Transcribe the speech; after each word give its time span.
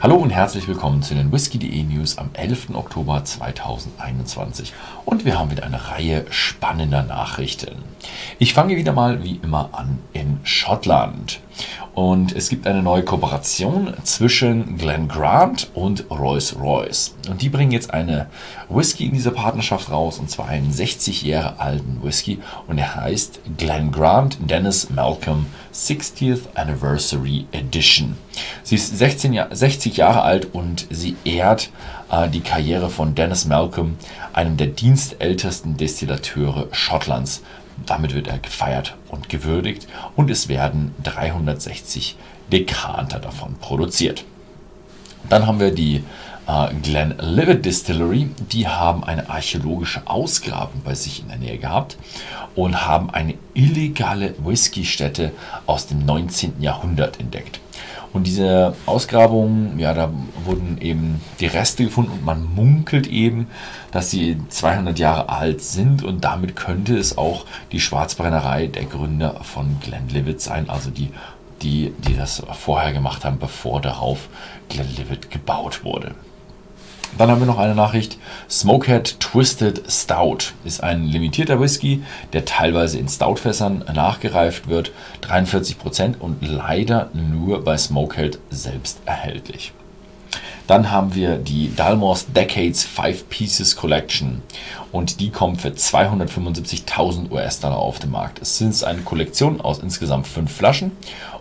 Hallo 0.00 0.14
und 0.14 0.30
herzlich 0.30 0.68
willkommen 0.68 1.02
zu 1.02 1.16
den 1.16 1.32
Whisky.de 1.32 1.82
News 1.82 2.18
am 2.18 2.30
11. 2.32 2.68
Oktober 2.74 3.24
2021. 3.24 4.72
Und 5.04 5.24
wir 5.24 5.36
haben 5.36 5.50
wieder 5.50 5.64
eine 5.64 5.90
Reihe 5.90 6.24
spannender 6.30 7.02
Nachrichten. 7.02 7.82
Ich 8.40 8.54
fange 8.54 8.76
wieder 8.76 8.92
mal 8.92 9.24
wie 9.24 9.40
immer 9.42 9.70
an 9.72 9.98
in 10.12 10.38
Schottland. 10.44 11.40
Und 11.92 12.36
es 12.36 12.48
gibt 12.48 12.68
eine 12.68 12.84
neue 12.84 13.02
Kooperation 13.02 13.94
zwischen 14.04 14.78
Glen 14.78 15.08
Grant 15.08 15.72
und 15.74 16.08
Rolls-Royce. 16.08 17.16
Und 17.28 17.42
die 17.42 17.48
bringen 17.48 17.72
jetzt 17.72 17.92
eine 17.92 18.28
Whisky 18.68 19.06
in 19.06 19.14
dieser 19.14 19.32
Partnerschaft 19.32 19.90
raus, 19.90 20.20
und 20.20 20.30
zwar 20.30 20.46
einen 20.46 20.72
60 20.72 21.22
Jahre 21.22 21.58
alten 21.58 22.00
Whisky. 22.04 22.38
Und 22.68 22.78
er 22.78 22.94
heißt 22.94 23.40
Glen 23.56 23.90
Grant 23.90 24.38
Dennis 24.48 24.88
Malcolm 24.90 25.46
60th 25.74 26.54
Anniversary 26.54 27.46
Edition. 27.50 28.16
Sie 28.62 28.76
ist 28.76 28.96
16 28.96 29.32
Jahr, 29.32 29.48
60 29.50 29.96
Jahre 29.96 30.22
alt 30.22 30.54
und 30.54 30.86
sie 30.90 31.16
ehrt 31.24 31.70
äh, 32.12 32.28
die 32.28 32.42
Karriere 32.42 32.88
von 32.88 33.16
Dennis 33.16 33.46
Malcolm, 33.46 33.96
einem 34.32 34.56
der 34.56 34.68
dienstältesten 34.68 35.76
Destillateure 35.76 36.68
Schottlands. 36.70 37.42
Damit 37.86 38.14
wird 38.14 38.28
er 38.28 38.38
gefeiert 38.38 38.96
und 39.08 39.28
gewürdigt 39.28 39.86
und 40.16 40.30
es 40.30 40.48
werden 40.48 40.94
360 41.02 42.16
Dekanter 42.52 43.18
davon 43.18 43.56
produziert. 43.60 44.24
Dann 45.28 45.46
haben 45.46 45.60
wir 45.60 45.70
die 45.72 46.02
äh, 46.46 46.74
Glenlivet 46.82 47.64
Distillery. 47.64 48.30
Die 48.52 48.66
haben 48.66 49.04
eine 49.04 49.28
archäologische 49.28 50.02
Ausgrabung 50.06 50.82
bei 50.84 50.94
sich 50.94 51.20
in 51.20 51.28
der 51.28 51.38
Nähe 51.38 51.58
gehabt 51.58 51.98
und 52.54 52.86
haben 52.86 53.10
eine 53.10 53.34
illegale 53.54 54.34
Whisky-Stätte 54.38 55.32
aus 55.66 55.86
dem 55.86 56.04
19. 56.04 56.60
Jahrhundert 56.60 57.20
entdeckt. 57.20 57.60
Und 58.12 58.26
diese 58.26 58.74
Ausgrabungen, 58.86 59.78
ja, 59.78 59.92
da 59.92 60.10
wurden 60.44 60.78
eben 60.80 61.20
die 61.40 61.46
Reste 61.46 61.84
gefunden 61.84 62.12
und 62.12 62.24
man 62.24 62.54
munkelt 62.54 63.06
eben, 63.06 63.48
dass 63.90 64.10
sie 64.10 64.38
200 64.48 64.98
Jahre 64.98 65.28
alt 65.28 65.62
sind 65.62 66.02
und 66.02 66.24
damit 66.24 66.56
könnte 66.56 66.96
es 66.96 67.18
auch 67.18 67.44
die 67.72 67.80
Schwarzbrennerei 67.80 68.66
der 68.66 68.84
Gründer 68.84 69.40
von 69.42 69.78
Glenlivet 69.80 70.40
sein, 70.40 70.70
also 70.70 70.90
die, 70.90 71.10
die, 71.62 71.92
die 72.06 72.16
das 72.16 72.42
vorher 72.52 72.92
gemacht 72.92 73.24
haben, 73.24 73.38
bevor 73.38 73.80
darauf 73.80 74.28
Glenlivet 74.68 75.30
gebaut 75.30 75.84
wurde. 75.84 76.14
Dann 77.16 77.30
haben 77.30 77.40
wir 77.40 77.46
noch 77.46 77.58
eine 77.58 77.74
Nachricht. 77.74 78.18
Smokehead 78.50 79.18
Twisted 79.18 79.82
Stout 79.90 80.52
ist 80.64 80.82
ein 80.82 81.04
limitierter 81.04 81.60
Whisky, 81.60 82.02
der 82.32 82.44
teilweise 82.44 82.98
in 82.98 83.08
Stoutfässern 83.08 83.84
nachgereift 83.92 84.68
wird. 84.68 84.92
43% 85.22 86.18
und 86.18 86.46
leider 86.46 87.10
nur 87.14 87.64
bei 87.64 87.76
Smokehead 87.76 88.38
selbst 88.50 89.00
erhältlich. 89.06 89.72
Dann 90.68 90.90
haben 90.90 91.14
wir 91.14 91.38
die 91.38 91.74
Dalmors 91.74 92.26
Decades 92.30 92.84
5 92.84 93.30
Pieces 93.30 93.74
Collection 93.74 94.42
und 94.92 95.18
die 95.18 95.30
kommt 95.30 95.62
für 95.62 95.70
275.000 95.70 97.30
US-Dollar 97.30 97.78
auf 97.78 97.98
den 97.98 98.10
Markt. 98.10 98.42
Es 98.42 98.58
sind 98.58 98.84
eine 98.84 99.00
Kollektion 99.00 99.62
aus 99.62 99.78
insgesamt 99.78 100.26
5 100.26 100.52
Flaschen 100.52 100.92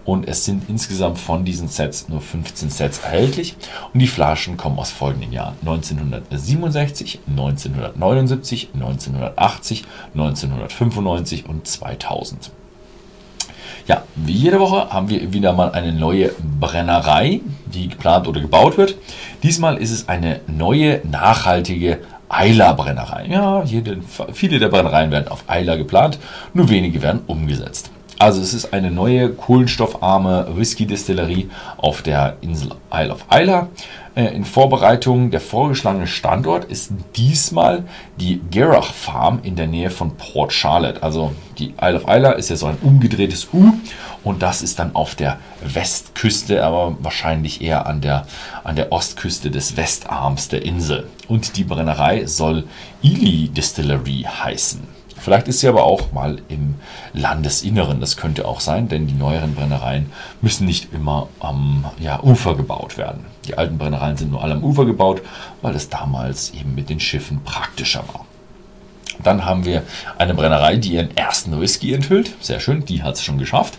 und 0.06 0.30
es 0.30 0.46
sind 0.46 0.70
insgesamt 0.70 1.20
von 1.20 1.44
diesen 1.44 1.68
Sets 1.68 2.08
nur 2.08 2.22
15 2.22 2.70
Sets 2.70 3.00
erhältlich 3.00 3.58
und 3.94 4.00
die 4.00 4.08
Flaschen 4.08 4.56
kommen 4.56 4.80
aus 4.80 4.92
folgenden 4.92 5.34
Jahren 5.34 5.58
1967, 5.60 7.20
1979, 7.28 8.70
1980, 8.74 9.84
1995 10.14 11.50
und 11.50 11.68
2000. 11.68 12.52
Ja, 13.88 14.04
wie 14.16 14.34
jede 14.34 14.60
Woche 14.60 14.90
haben 14.90 15.10
wir 15.10 15.32
wieder 15.32 15.54
mal 15.54 15.72
eine 15.72 15.94
neue 15.94 16.32
Brennerei, 16.60 17.40
die 17.74 17.88
geplant 17.88 18.28
oder 18.28 18.42
gebaut 18.42 18.78
wird. 18.78 18.96
Diesmal 19.44 19.78
ist 19.78 19.92
es 19.92 20.10
eine 20.10 20.42
neue, 20.46 21.02
nachhaltige 21.10 22.00
Eiler-Brennerei. 22.28 23.28
Ja, 23.28 23.64
jede, 23.64 24.00
viele 24.34 24.60
der 24.60 24.68
Brennereien 24.68 25.12
werden 25.12 25.30
auf 25.30 25.46
Eiler 25.48 25.78
geplant, 25.78 26.20
nur 26.54 26.70
wenige 26.70 27.02
werden 27.02 27.22
umgesetzt. 27.28 27.90
Also 28.20 28.42
es 28.42 28.56
ist 28.56 28.74
eine 28.74 28.90
neue 28.90 29.30
kohlenstoffarme 29.30 30.48
Whisky-Destillerie 30.56 31.50
auf 31.78 32.02
der 32.02 32.38
Insel 32.42 32.72
Isle 32.92 33.12
of 33.12 33.26
Isla. 33.32 33.70
Äh, 34.16 34.34
in 34.34 34.44
Vorbereitung 34.44 35.30
der 35.30 35.40
vorgeschlagene 35.40 36.08
Standort 36.08 36.66
ist 36.66 36.92
diesmal 37.16 37.84
die 38.20 38.42
Gerach 38.50 38.92
Farm 38.92 39.40
in 39.44 39.56
der 39.56 39.68
Nähe 39.68 39.92
von 39.92 40.18
Port 40.18 40.52
Charlotte. 40.52 41.04
Also 41.04 41.34
die 41.60 41.76
Isle 41.80 42.02
of 42.02 42.08
Isla 42.08 42.32
ist 42.32 42.50
ja 42.50 42.56
so 42.56 42.66
ein 42.66 42.80
umgedrehtes 42.82 43.50
U 43.54 43.74
und 44.24 44.42
das 44.42 44.64
ist 44.64 44.80
dann 44.80 44.96
auf 44.96 45.14
der 45.14 45.38
Westküste, 45.62 46.66
aber 46.66 46.98
wahrscheinlich 47.00 47.62
eher 47.62 47.86
an 47.86 48.02
der, 48.02 48.26
an 48.64 48.76
der 48.76 48.92
Ostküste 48.92 49.52
des 49.52 49.78
Westarms 49.78 50.48
der 50.48 50.66
Insel. 50.66 51.08
Und 51.28 51.56
die 51.56 51.64
Brennerei 51.64 52.26
soll 52.26 52.64
Ely 53.04 53.50
Distillery 53.50 54.24
heißen. 54.24 54.98
Vielleicht 55.20 55.48
ist 55.48 55.60
sie 55.60 55.68
aber 55.68 55.84
auch 55.84 56.12
mal 56.12 56.42
im 56.48 56.76
Landesinneren. 57.14 58.00
Das 58.00 58.18
könnte 58.18 58.48
auch 58.48 58.60
sein, 58.60 58.88
denn 58.88 59.08
die 59.08 59.14
neueren 59.14 59.56
Brennereien 59.56 60.12
müssen 60.42 60.66
nicht 60.66 60.94
immer 60.94 61.28
am 61.40 61.86
ja, 62.00 62.22
Ufer 62.22 62.56
gebaut 62.56 62.98
werden. 62.98 63.26
Die 63.46 63.58
alten 63.58 63.78
Brennereien 63.78 64.18
sind 64.18 64.32
nur 64.32 64.44
alle 64.44 64.54
am 64.54 64.64
Ufer 64.64 64.86
gebaut, 64.86 65.22
weil 65.62 65.76
es 65.76 65.90
damals 65.90 66.52
eben 66.52 66.76
mit 66.76 66.90
den 66.90 67.00
Schiffen 67.00 67.44
praktischer 67.44 68.04
war. 68.14 68.27
Dann 69.24 69.46
haben 69.46 69.66
wir 69.66 69.84
eine 70.18 70.34
Brennerei, 70.34 70.78
die 70.78 70.94
ihren 70.94 71.16
ersten 71.16 71.60
Whisky 71.60 71.94
enthüllt. 71.94 72.32
Sehr 72.40 72.60
schön, 72.60 72.86
die 72.86 73.04
hat 73.04 73.16
es 73.16 73.24
schon 73.24 73.38
geschafft. 73.38 73.78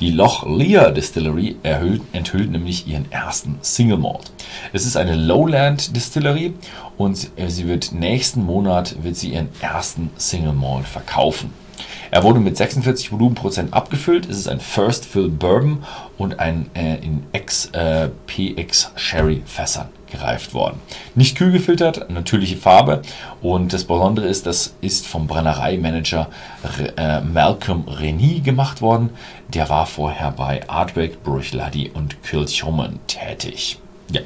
Die 0.00 0.10
Loch 0.10 0.46
Lear 0.46 0.92
Distillery 0.92 1.56
erhüllt, 1.62 2.02
enthüllt 2.12 2.50
nämlich 2.50 2.86
ihren 2.86 3.10
ersten 3.10 3.58
Single 3.62 3.98
Malt. 3.98 4.30
Es 4.72 4.86
ist 4.86 4.96
eine 4.96 5.16
Lowland 5.16 5.94
Distillery 5.96 6.54
und 6.96 7.30
sie 7.48 7.68
wird 7.68 7.92
nächsten 7.92 8.44
Monat 8.44 9.02
wird 9.02 9.16
sie 9.16 9.30
ihren 9.30 9.48
ersten 9.60 10.10
Single 10.16 10.52
Malt 10.52 10.86
verkaufen. 10.86 11.52
Er 12.10 12.22
wurde 12.22 12.40
mit 12.40 12.56
46 12.56 13.12
Volumenprozent 13.12 13.72
abgefüllt. 13.72 14.28
Es 14.28 14.38
ist 14.38 14.48
ein 14.48 14.60
First 14.60 15.04
Fill 15.04 15.28
Bourbon 15.28 15.84
und 16.18 16.38
ein 16.40 16.70
äh, 16.74 16.96
in 16.96 17.24
XPX 17.32 17.70
äh, 17.72 18.98
Sherry 18.98 19.42
Fässern 19.44 19.88
gereift 20.10 20.54
worden. 20.54 20.80
Nicht 21.14 21.36
kühl 21.36 21.52
gefiltert, 21.52 22.10
natürliche 22.10 22.56
Farbe 22.56 23.02
und 23.42 23.72
das 23.72 23.84
Besondere 23.84 24.26
ist, 24.26 24.46
das 24.46 24.74
ist 24.80 25.06
vom 25.06 25.26
Brennereimanager 25.26 26.28
äh, 26.96 27.20
Malcolm 27.20 27.84
Reni 27.88 28.40
gemacht 28.40 28.80
worden. 28.80 29.10
Der 29.48 29.68
war 29.68 29.86
vorher 29.86 30.30
bei 30.30 30.68
Ardbeg, 30.68 31.22
Bruichladi 31.22 31.90
und 31.92 32.22
Kilchoman 32.22 33.00
tätig. 33.06 33.78
Ja. 34.10 34.20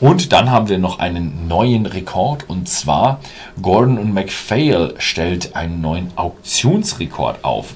Und 0.00 0.32
dann 0.32 0.50
haben 0.50 0.68
wir 0.68 0.78
noch 0.78 0.98
einen 0.98 1.48
neuen 1.48 1.86
Rekord 1.86 2.48
und 2.48 2.68
zwar 2.68 3.20
Gordon 3.60 3.98
und 3.98 4.14
MacPhail 4.14 4.94
stellt 4.98 5.56
einen 5.56 5.80
neuen 5.80 6.12
Auktionsrekord 6.16 7.44
auf. 7.44 7.74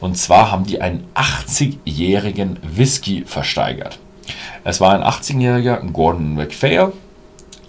Und 0.00 0.18
zwar 0.18 0.50
haben 0.50 0.64
die 0.64 0.80
einen 0.80 1.04
80-jährigen 1.14 2.58
Whisky 2.62 3.24
versteigert. 3.24 3.98
Es 4.64 4.80
war 4.80 4.94
ein 4.94 5.02
18-jähriger 5.02 5.90
Gordon 5.92 6.34
MacPhail 6.34 6.92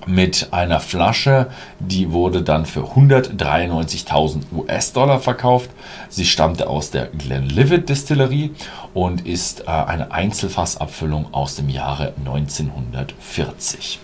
mit 0.06 0.50
einer 0.52 0.80
Flasche, 0.80 1.50
die 1.80 2.12
wurde 2.12 2.41
dann 2.41 2.66
für 2.66 2.81
193.000 2.81 4.44
US-Dollar 4.56 5.19
verkauft. 5.19 5.69
Sie 6.09 6.25
stammte 6.25 6.68
aus 6.69 6.91
der 6.91 7.08
Glenlivet 7.08 7.90
Distillerie 7.90 8.52
und 8.94 9.25
ist 9.25 9.62
äh, 9.62 9.72
eine 9.72 10.12
Einzelfassabfüllung 10.12 11.34
aus 11.34 11.56
dem 11.56 11.69
Jahre 11.69 12.13
1940. 12.19 14.00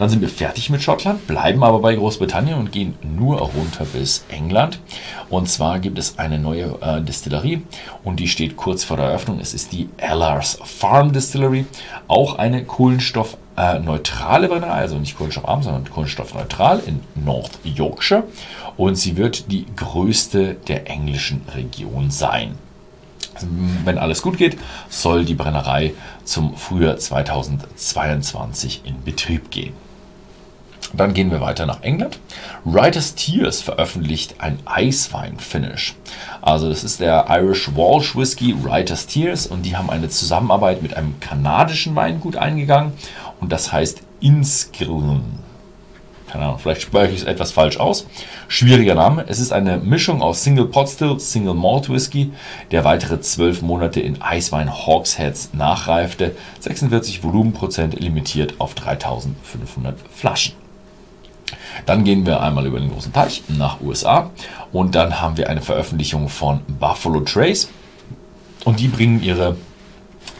Dann 0.00 0.08
sind 0.08 0.22
wir 0.22 0.30
fertig 0.30 0.70
mit 0.70 0.82
Schottland, 0.82 1.26
bleiben 1.26 1.62
aber 1.62 1.80
bei 1.80 1.94
Großbritannien 1.94 2.56
und 2.58 2.72
gehen 2.72 2.94
nur 3.02 3.38
runter 3.38 3.84
bis 3.84 4.24
England. 4.30 4.80
Und 5.28 5.46
zwar 5.50 5.78
gibt 5.78 5.98
es 5.98 6.18
eine 6.18 6.38
neue 6.38 6.78
äh, 6.80 7.02
Distillerie 7.02 7.60
und 8.02 8.18
die 8.18 8.26
steht 8.26 8.56
kurz 8.56 8.82
vor 8.82 8.96
der 8.96 9.04
Eröffnung. 9.04 9.40
Es 9.40 9.52
ist 9.52 9.72
die 9.72 9.90
Ellars 9.98 10.58
Farm 10.64 11.12
Distillery, 11.12 11.66
auch 12.08 12.38
eine 12.38 12.64
kohlenstoffneutrale 12.64 14.48
Brennerei, 14.48 14.80
also 14.80 14.96
nicht 14.96 15.18
kohlenstoffarm, 15.18 15.62
sondern 15.62 15.84
kohlenstoffneutral 15.90 16.80
in 16.86 17.00
North 17.14 17.58
Yorkshire. 17.62 18.24
Und 18.78 18.94
sie 18.94 19.18
wird 19.18 19.52
die 19.52 19.66
größte 19.76 20.54
der 20.66 20.88
englischen 20.88 21.42
Region 21.54 22.10
sein. 22.10 22.54
Wenn 23.84 23.98
alles 23.98 24.22
gut 24.22 24.38
geht, 24.38 24.56
soll 24.88 25.26
die 25.26 25.34
Brennerei 25.34 25.92
zum 26.24 26.56
Frühjahr 26.56 26.96
2022 26.96 28.80
in 28.84 29.04
Betrieb 29.04 29.50
gehen. 29.50 29.74
Dann 30.92 31.14
gehen 31.14 31.30
wir 31.30 31.40
weiter 31.40 31.66
nach 31.66 31.82
England. 31.82 32.18
Writer's 32.64 33.14
Tears 33.14 33.62
veröffentlicht 33.62 34.36
ein 34.38 34.58
Eiswein-Finish. 34.64 35.94
Also 36.42 36.68
das 36.68 36.82
ist 36.82 37.00
der 37.00 37.26
Irish 37.28 37.74
Walsh 37.76 38.16
Whisky 38.16 38.54
Writer's 38.64 39.06
Tears 39.06 39.46
und 39.46 39.62
die 39.62 39.76
haben 39.76 39.90
eine 39.90 40.08
Zusammenarbeit 40.08 40.82
mit 40.82 40.96
einem 40.96 41.20
kanadischen 41.20 41.94
Weingut 41.94 42.36
eingegangen 42.36 42.92
und 43.40 43.52
das 43.52 43.72
heißt 43.72 44.02
Inskillen. 44.20 45.22
keine 46.30 46.44
Ahnung, 46.44 46.58
vielleicht 46.58 46.82
spreche 46.82 47.12
ich 47.12 47.20
es 47.20 47.26
etwas 47.26 47.52
falsch 47.52 47.78
aus. 47.78 48.06
Schwieriger 48.48 48.94
Name. 48.94 49.24
Es 49.26 49.40
ist 49.40 49.52
eine 49.52 49.78
Mischung 49.78 50.22
aus 50.22 50.44
Single 50.44 50.66
Pot 50.66 50.88
Still, 50.88 51.18
Single 51.18 51.54
Malt 51.54 51.88
Whisky, 51.88 52.32
der 52.70 52.84
weitere 52.84 53.20
zwölf 53.20 53.62
Monate 53.62 54.00
in 54.00 54.20
Eiswein 54.22 54.70
Hawksheads 54.70 55.50
nachreifte. 55.54 56.36
46 56.60 57.22
Volumenprozent 57.24 57.98
limitiert 57.98 58.54
auf 58.58 58.74
3500 58.74 59.96
Flaschen. 60.14 60.54
Dann 61.86 62.04
gehen 62.04 62.26
wir 62.26 62.40
einmal 62.40 62.66
über 62.66 62.80
den 62.80 62.90
großen 62.90 63.12
Teich 63.12 63.42
nach 63.48 63.80
USA 63.80 64.30
und 64.72 64.94
dann 64.94 65.20
haben 65.20 65.36
wir 65.36 65.48
eine 65.48 65.62
Veröffentlichung 65.62 66.28
von 66.28 66.60
Buffalo 66.78 67.20
Trace. 67.20 67.68
Und 68.64 68.80
die 68.80 68.88
bringen 68.88 69.22
ihre 69.22 69.56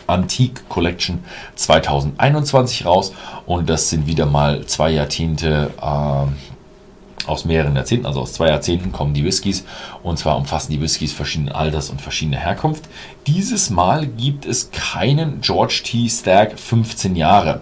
Antique 0.06 0.68
Collection 0.68 1.24
2021 1.54 2.84
raus. 2.84 3.12
Und 3.46 3.70
das 3.70 3.88
sind 3.88 4.06
wieder 4.06 4.26
mal 4.26 4.66
zwei 4.66 4.90
Jahrzehnte 4.90 5.70
äh, 5.80 6.26
aus 7.26 7.44
mehreren 7.44 7.76
Jahrzehnten, 7.76 8.06
also 8.06 8.20
aus 8.20 8.32
zwei 8.32 8.48
Jahrzehnten 8.48 8.92
kommen 8.92 9.14
die 9.14 9.24
Whiskys 9.24 9.64
und 10.02 10.18
zwar 10.18 10.36
umfassen 10.36 10.72
die 10.72 10.80
Whiskys 10.80 11.12
verschiedenen 11.12 11.52
Alters 11.52 11.90
und 11.90 12.00
verschiedene 12.00 12.38
Herkunft. 12.38 12.84
Dieses 13.26 13.70
Mal 13.70 14.06
gibt 14.06 14.46
es 14.46 14.70
keinen 14.70 15.40
George 15.40 15.82
T. 15.84 16.08
Stagg 16.08 16.58
15 16.58 17.16
Jahre. 17.16 17.60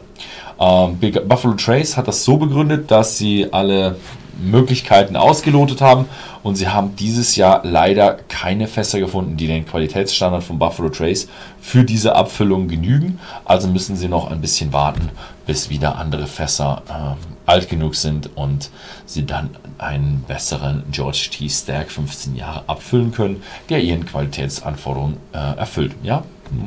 Ähm, 0.60 0.98
Buffalo 1.26 1.54
Trace 1.54 1.96
hat 1.96 2.08
das 2.08 2.24
so 2.24 2.36
begründet, 2.36 2.90
dass 2.90 3.18
sie 3.18 3.52
alle 3.52 3.96
Möglichkeiten 4.38 5.16
ausgelotet 5.16 5.80
haben 5.80 6.06
und 6.42 6.56
sie 6.56 6.68
haben 6.68 6.96
dieses 6.96 7.36
Jahr 7.36 7.60
leider 7.64 8.18
keine 8.28 8.66
Fässer 8.66 9.00
gefunden, 9.00 9.36
die 9.36 9.46
den 9.46 9.66
Qualitätsstandard 9.66 10.44
von 10.44 10.58
Buffalo 10.58 10.88
Trace 10.88 11.28
für 11.60 11.84
diese 11.84 12.14
Abfüllung 12.14 12.68
genügen. 12.68 13.18
Also 13.44 13.68
müssen 13.68 13.96
sie 13.96 14.08
noch 14.08 14.30
ein 14.30 14.40
bisschen 14.40 14.72
warten, 14.72 15.10
bis 15.46 15.70
wieder 15.70 15.96
andere 15.96 16.26
Fässer 16.26 16.82
äh, 16.88 17.50
alt 17.50 17.68
genug 17.68 17.94
sind 17.94 18.30
und 18.36 18.70
sie 19.06 19.26
dann 19.26 19.50
einen 19.78 20.24
besseren 20.26 20.84
George 20.90 21.28
T. 21.30 21.48
Stagg 21.48 21.90
15 21.90 22.36
Jahre 22.36 22.64
abfüllen 22.66 23.12
können, 23.12 23.42
der 23.68 23.82
ihren 23.82 24.06
Qualitätsanforderungen 24.06 25.16
äh, 25.32 25.56
erfüllt. 25.56 25.94
Ja, 26.02 26.24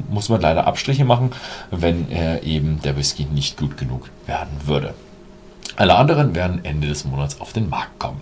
muss 0.10 0.30
man 0.30 0.42
leider 0.42 0.68
Abstriche 0.68 1.06
machen, 1.06 1.32
wenn 1.72 2.10
er 2.10 2.44
eben 2.44 2.82
der 2.84 2.98
Whisky 2.98 3.26
nicht 3.26 3.58
gut 3.58 3.78
genug 3.78 4.10
werden 4.26 4.52
würde. 4.66 4.94
Alle 5.82 5.96
anderen 5.96 6.36
werden 6.36 6.64
Ende 6.64 6.90
des 6.90 7.06
Monats 7.06 7.42
auf 7.42 7.54
den 7.54 7.68
Markt 7.68 7.98
kommen. 7.98 8.22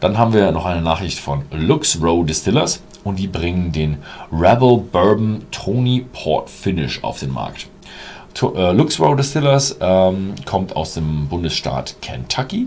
Dann 0.00 0.18
haben 0.18 0.32
wir 0.32 0.50
noch 0.50 0.66
eine 0.66 0.82
Nachricht 0.82 1.20
von 1.20 1.44
Lux 1.52 2.02
Row 2.02 2.26
Distillers 2.26 2.82
und 3.04 3.20
die 3.20 3.28
bringen 3.28 3.70
den 3.70 3.98
Rebel 4.32 4.78
Bourbon 4.78 5.44
Tony 5.52 6.04
Port 6.12 6.50
Finish 6.50 7.04
auf 7.04 7.20
den 7.20 7.30
Markt. 7.30 7.68
Äh, 8.42 8.72
Lux 8.72 8.98
Row 8.98 9.14
Distillers 9.14 9.76
ähm, 9.80 10.34
kommt 10.44 10.74
aus 10.74 10.94
dem 10.94 11.28
Bundesstaat 11.28 11.94
Kentucky 12.02 12.66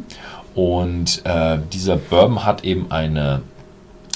und 0.53 1.21
äh, 1.25 1.57
dieser 1.73 1.97
Bourbon 1.97 2.45
hat 2.45 2.63
eben 2.63 2.89
eine 2.91 3.41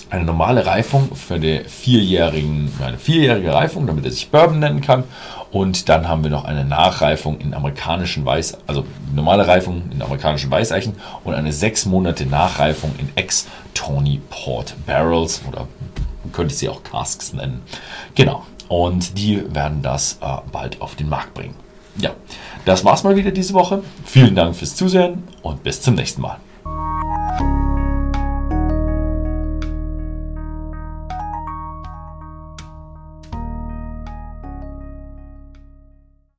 eine 0.10 0.24
normale 0.24 0.66
Reifung 0.66 1.16
für 1.16 1.40
die 1.40 1.60
vierjährigen, 1.66 2.72
eine 2.84 2.98
vierjährige 2.98 3.54
Reifung, 3.54 3.86
damit 3.88 4.06
er 4.06 4.12
sich 4.12 4.30
Bourbon 4.30 4.60
nennen 4.60 4.82
kann. 4.82 5.04
Und 5.52 5.90
dann 5.90 6.08
haben 6.08 6.24
wir 6.24 6.32
noch 6.32 6.46
eine 6.46 6.64
Nachreifung 6.64 7.40
in 7.40 7.54
amerikanischen 7.54 8.26
Weiß, 8.26 8.58
also 8.68 8.86
normale 9.14 9.48
Reifung 9.48 9.84
in 9.92 10.02
amerikanischen 10.02 10.52
Weißeichen 10.52 10.94
und 11.24 11.34
eine 11.34 11.52
sechs 11.52 11.86
Monate 11.86 12.26
Nachreifung 12.26 12.94
in 13.00 13.10
Ex-Tony 13.16 14.22
Port 14.30 14.76
Barrels 14.86 15.42
oder 15.48 15.68
könnte 16.34 16.54
ich 16.54 16.60
sie 16.60 16.70
auch 16.70 16.84
Casks 16.84 17.34
nennen. 17.34 17.62
Genau. 18.14 18.46
Und 18.68 19.18
die 19.18 19.44
werden 19.54 19.82
das 19.82 20.20
äh, 20.22 20.38
bald 20.52 20.80
auf 20.82 20.96
den 20.96 21.10
Markt 21.10 21.34
bringen. 21.34 21.56
Ja, 21.98 22.12
das 22.66 22.86
war's 22.86 23.04
mal 23.04 23.16
wieder 23.16 23.32
diese 23.32 23.54
Woche. 23.54 23.82
Vielen 24.06 24.36
Dank 24.36 24.56
fürs 24.56 24.76
Zusehen 24.76 25.24
und 25.42 25.64
bis 25.64 25.82
zum 25.82 25.96
nächsten 25.96 26.22
Mal. 26.22 26.38